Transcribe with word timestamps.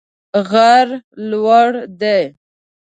غر 0.51 0.87
لوړ 1.29 1.69
دی 1.99 2.21